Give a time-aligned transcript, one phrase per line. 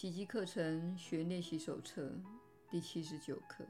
[0.00, 2.10] 奇迹课程学练习手册
[2.70, 3.66] 第七十九课。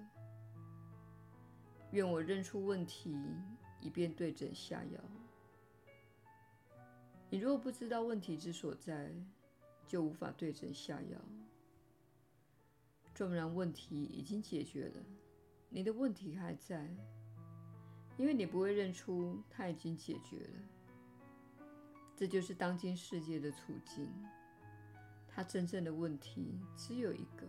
[1.90, 3.18] 愿我认出问题，
[3.80, 5.00] 以便对症下药。
[7.28, 9.12] 你若不知道问题之所在，
[9.88, 11.18] 就无法对症下药。
[13.12, 15.02] 纵然问题已经解决了，
[15.68, 16.88] 你的问题还在，
[18.16, 21.66] 因为你不会认出它已经解决了。
[22.14, 24.08] 这就是当今世界的处境。
[25.32, 27.46] 它真正的问题只有一个，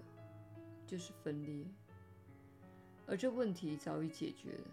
[0.85, 1.65] 就是分裂，
[3.07, 4.67] 而这问题早已解决了。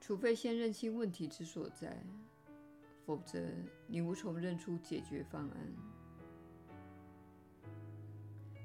[0.00, 2.02] 除非先认清问题之所在，
[3.06, 3.40] 否则
[3.86, 5.72] 你无从认出解决方案。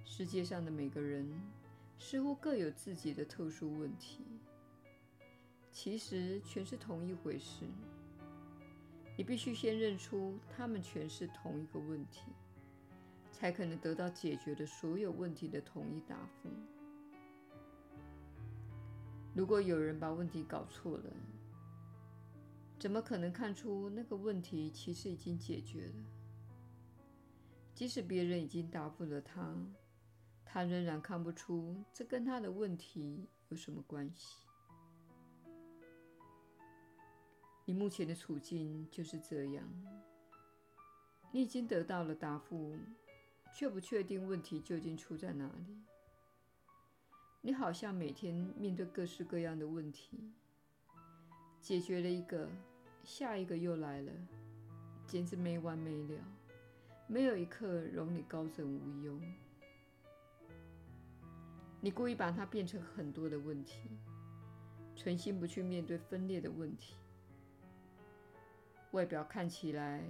[0.04, 1.30] 世界上的每个人
[1.98, 4.26] 似乎各有自己的特殊问题，
[5.72, 7.66] 其实全是同一回事。
[9.18, 12.24] 你必须先认出他们全是同一个问题，
[13.32, 16.50] 才可能得到解决的所有问题的统一答复。
[19.34, 21.14] 如果有人把问题搞错了，
[22.78, 25.94] 怎么可能看出那个问题其实已经解决了？
[27.74, 29.56] 即使别人已经答复了他。
[30.52, 34.48] 他仍然看不出这跟他的问题有什么关系。
[37.66, 39.64] 你目前的处境就是这样，
[41.32, 42.76] 你已经得到了答复，
[43.54, 45.82] 却不确定问题究竟出在哪里。
[47.42, 50.34] 你好像每天面对各式各样的问题，
[51.62, 52.50] 解决了一个，
[53.04, 54.12] 下一个又来了，
[55.08, 56.24] 简直没完没了，
[57.08, 59.20] 没有一刻容你高枕无忧。
[61.82, 63.80] 你故意把它变成很多的问题，
[64.98, 66.96] 存心不去面对分裂的问题。
[68.92, 70.04] 外表看起来，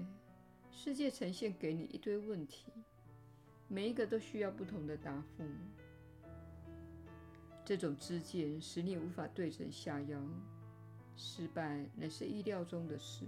[0.72, 2.72] 世界呈现给你一堆问题，
[3.70, 5.44] 每一个都需要不同的答复。
[7.64, 10.20] 这种知见使你无法对症下药，
[11.16, 13.26] 失败乃是意料中的事。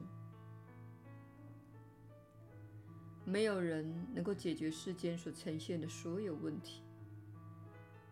[3.24, 6.82] 没有人能够解决世间所呈现的所有问题。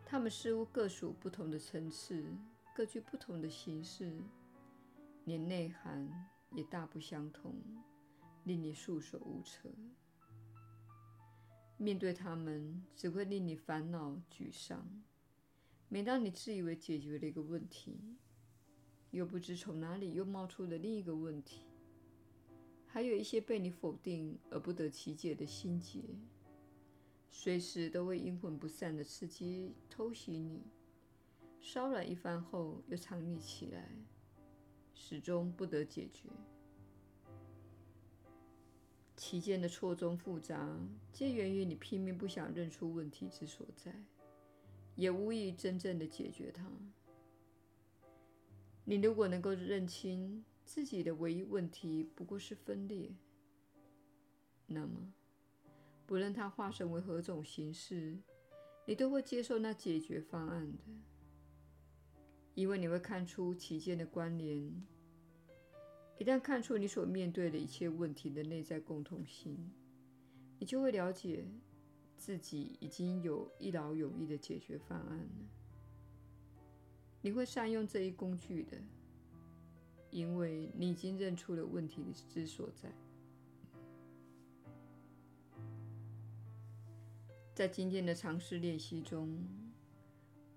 [0.06, 2.24] 他们似乎各属不同的层次，
[2.76, 4.16] 各具不同的形式，
[5.26, 6.08] 连内涵
[6.52, 7.56] 也大不相同，
[8.44, 9.68] 令你束手无策。
[11.82, 14.86] 面对他们，只会令你烦恼沮丧。
[15.88, 18.18] 每当你自以为解决了一个问题，
[19.12, 21.62] 又不知从哪里又冒出了另一个问题，
[22.86, 26.02] 还有一些被你否定而不得其解的心结。
[27.32, 30.62] 随时都会阴魂不散的刺激、偷袭你，
[31.62, 33.90] 骚扰一番后又藏匿起来，
[34.94, 36.28] 始终不得解决。
[39.20, 40.80] 其间的错综复杂，
[41.12, 43.94] 皆源于你拼命不想认出问题之所在，
[44.96, 46.66] 也无意真正的解决它。
[48.86, 53.12] 你如果能够认清自己的唯一问题不过是分裂，
[54.68, 55.14] 那么，
[56.06, 58.18] 不论它化身为何种形式，
[58.86, 60.80] 你都会接受那解决方案的，
[62.56, 64.74] 因为你会看出其间的关联。
[66.20, 69.72] 一旦看出你所面对的一切问题的内在共同性，
[70.60, 71.48] 你就会了解
[72.18, 75.50] 自己已经有一劳永逸的解决方案了。
[77.22, 78.78] 你会善用这一工具的，
[80.12, 82.92] 因为你已经认出了问题之所在。
[87.56, 89.42] 在今天的尝试练习中，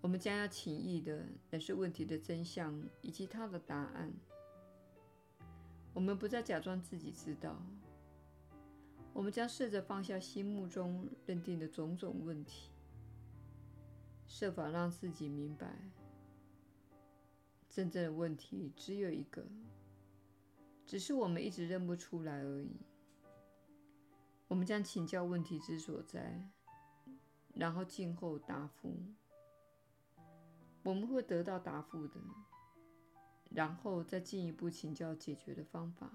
[0.01, 4.13] 我们将要请意的乃是问题的真相以及它的答案。
[6.03, 7.57] 我们不再假装自己知道，
[9.13, 12.73] 我们将试着放下心目中认定的种种问题，
[14.27, 15.79] 设法让自己明白，
[17.71, 19.47] 真正的问题只有一个，
[20.85, 22.81] 只是我们一直认不出来而已。
[24.49, 26.51] 我们将请教问题之所在。
[27.55, 28.93] 然后静候答复，
[30.83, 32.19] 我们会得到答复的，
[33.55, 36.11] 然后再进一步请教解决的方法，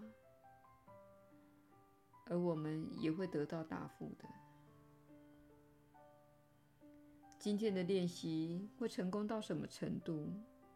[2.26, 4.28] 而我们也会得到答复的。
[7.38, 10.28] 今天的练习会成功到什么程度，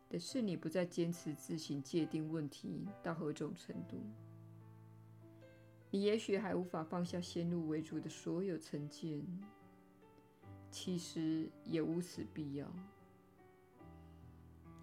[0.08, 3.98] 得是你不再坚持自行界定问题到何种程度。
[5.90, 9.26] 你也许还无法放下先入为主的所有成见。
[10.70, 12.66] 其实也无此必要。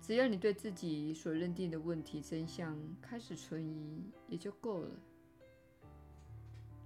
[0.08, 4.98] 只要你对自己所认定的问题真相开始存疑，也就够了。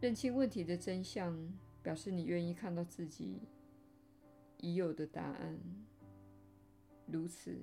[0.00, 1.38] 认清问题的真相，
[1.84, 3.38] 表示你愿意看到自己
[4.58, 5.56] 已有的答案，
[7.06, 7.56] 如此，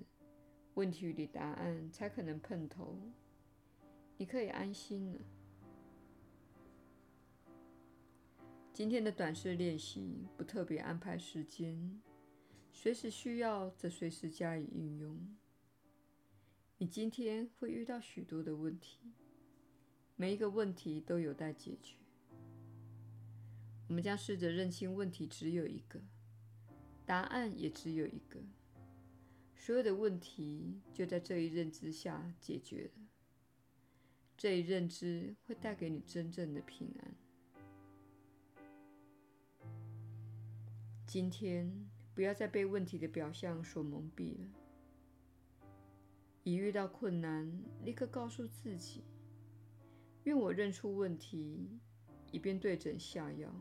[0.75, 2.97] 问题与答案才可能碰头，
[4.15, 5.19] 你可以安心了。
[8.71, 12.01] 今天的短视练习不特别安排时间，
[12.71, 15.19] 随时需要则随时加以运用。
[16.81, 19.11] 你今天会遇到许多的问题，
[20.15, 21.97] 每一个问题都有待解决。
[23.89, 25.99] 我们将试着认清问题只有一个，
[27.05, 28.39] 答案也只有一个，
[29.57, 33.01] 所有的问题就在这一认知下解决了。
[34.37, 37.15] 这一认知会带给你真正的平安。
[41.05, 44.47] 今天不要再被问题的表象所蒙蔽了。
[46.49, 47.47] 一遇到困难，
[47.83, 49.03] 立刻告诉自己
[50.25, 51.79] ：“愿我认出问题，
[52.31, 53.53] 以便对症下药。”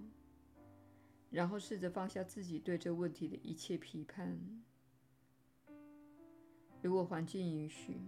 [1.31, 4.40] 然后试着放下自己对这问题的一切批判。
[6.81, 8.00] 如果环境允许，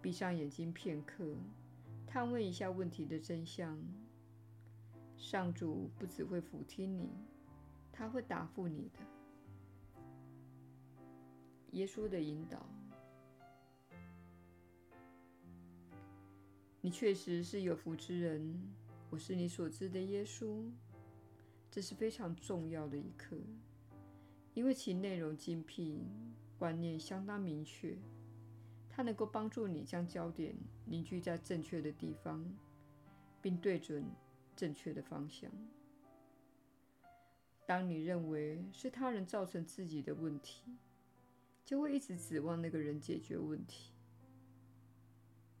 [0.00, 1.34] 闭上眼睛片刻，
[2.06, 3.76] 探问一下问题的真相。
[5.16, 7.10] 上主不只会俯听你，
[7.90, 9.00] 他会答复你的。
[11.72, 12.64] 耶稣的引导，
[16.82, 18.58] 你确实是有福之人。
[19.10, 20.64] 我是你所知的耶稣。
[21.70, 23.36] 这是非常重要的一课，
[24.54, 26.00] 因为其内容精辟，
[26.58, 27.96] 观念相当明确。
[28.88, 30.54] 它能够帮助你将焦点
[30.84, 32.44] 凝聚在正确的地方，
[33.40, 34.04] 并对准
[34.56, 35.50] 正确的方向。
[37.66, 40.76] 当你认为是他人造成自己的问题，
[41.64, 43.92] 就会一直指望那个人解决问题。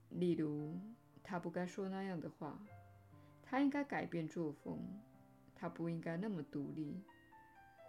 [0.08, 0.76] 例如，
[1.22, 2.58] 他不该说那样的话，
[3.42, 4.78] 他应该改变作风。
[5.62, 7.02] 他不应该那么独立，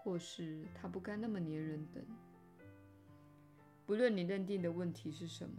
[0.04, 2.06] 或是他不该那么黏人等。
[3.86, 5.56] 不论你认定的问题是什么，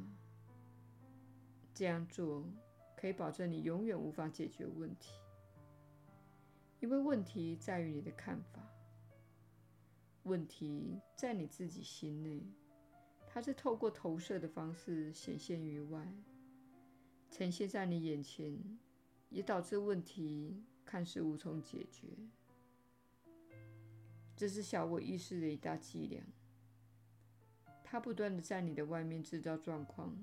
[1.73, 2.45] 这样做
[2.95, 5.15] 可以保证你永远无法解决问题，
[6.81, 8.61] 因为问题在于你的看法。
[10.25, 12.45] 问题在你自己心内，
[13.27, 16.07] 它是透过投射的方式显现于外，
[17.32, 18.56] 呈现在你眼前，
[19.31, 20.62] 也导致问题。
[20.84, 22.06] 看似无从解决，
[24.37, 26.23] 这是小我意识的一大伎俩。
[27.82, 30.14] 它不断地在你的外面制造状况，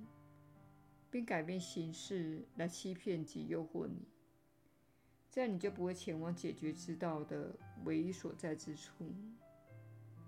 [1.09, 4.05] 并改变形式来欺骗及诱惑你，
[5.31, 9.11] 这样你就不会前往解决之道的唯一所在之处，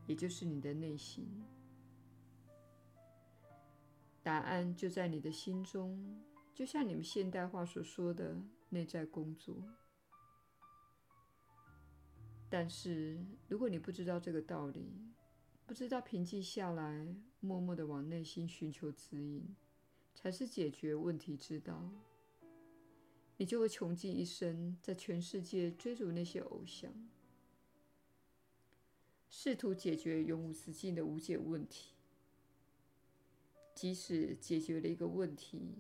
[0.08, 1.28] 也就是你的内心。
[4.24, 6.20] 答案就在你的心中，
[6.54, 9.56] 就像你们现代话所说的内在工作。
[12.50, 13.18] 但是，
[13.48, 14.92] 如果你不知道这个道理，
[15.66, 17.08] 不知道平静下来，
[17.40, 19.56] 默默的往内心寻求指引，
[20.14, 21.90] 才是解决问题之道，
[23.38, 26.92] 你就会穷尽一生在全世界追逐那些偶像，
[29.30, 31.94] 试图解决永无止境的无解问题。
[33.74, 35.78] 即使解决了一个问题，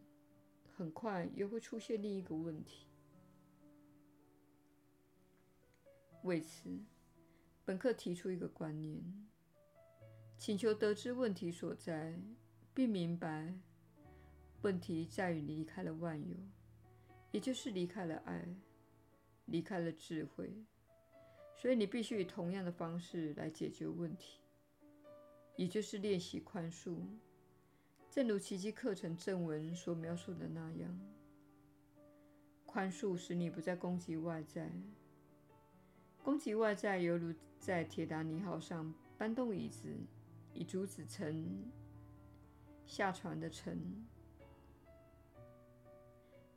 [0.81, 2.87] 很快又会出现另一个问题。
[6.23, 6.75] 为此，
[7.63, 8.99] 本课提出一个观念：
[10.39, 12.19] 请求得知问题所在，
[12.73, 13.53] 并明白
[14.63, 16.35] 问题在于离开了万有，
[17.29, 18.43] 也就是离开了爱，
[19.45, 20.51] 离开了智慧。
[21.55, 24.41] 所以你必须以同样的方式来解决问题，
[25.57, 26.97] 也就是练习宽恕，
[28.11, 30.99] 正如奇迹课程正文所描述的那样，
[32.65, 34.69] 宽恕使你不再攻击外在。
[36.21, 39.87] 攻击外在，犹如在铁达尼号上搬动椅子，
[40.53, 41.71] 以阻止沉
[42.85, 43.79] 下船的沉。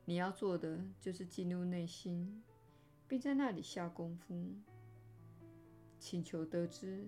[0.05, 2.43] 你要做的就是进入内心，
[3.07, 4.53] 并在那里下功夫，
[6.01, 7.07] 请求得知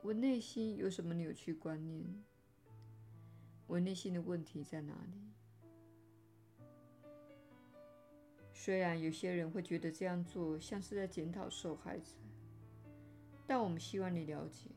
[0.00, 2.06] 我内心有什么扭曲观念，
[3.68, 5.22] 我内心的问题在哪里。
[8.52, 12.12] 虽然有些人会觉得这样做像是在检讨受害者，
[13.46, 14.68] 但我们希望你了解，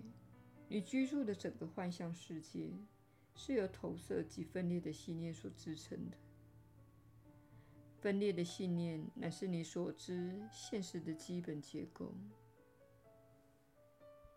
[0.68, 2.70] 你居住的整个幻象世界
[3.34, 6.18] 是由投射及分裂的信念所支撑的。
[8.00, 12.14] 分裂的信念乃是你所知现实的基本结构。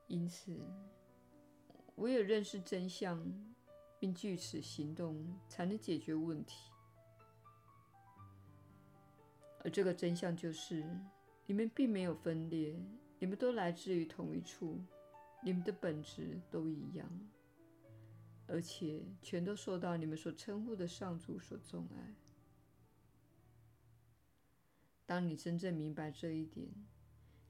[0.06, 0.58] 因此，
[1.96, 3.53] 唯有认识真相
[4.04, 6.70] 并据此行动，才能解决问题。
[9.60, 10.86] 而这个真相就是，
[11.46, 12.78] 你们并没有分裂，
[13.18, 14.78] 你们都来自于同一处，
[15.42, 17.08] 你们的本质都一样，
[18.46, 22.14] 而且全都受到你们所称呼的上主所钟爱。
[25.06, 26.68] 当你真正明白这一点，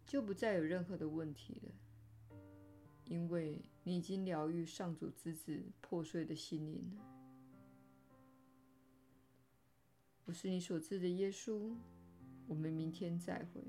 [0.07, 1.73] 就不再有任何的问题了，
[3.07, 7.05] 因为你已经疗愈上主之子破碎的心灵了。
[10.25, 11.75] 我是你所知的耶稣，
[12.47, 13.63] 我们明天再会。